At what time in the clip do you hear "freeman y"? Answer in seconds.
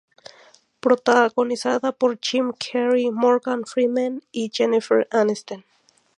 3.67-4.49